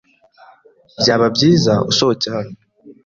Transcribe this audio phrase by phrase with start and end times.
[1.01, 2.55] Byaba byiza usohotse hano.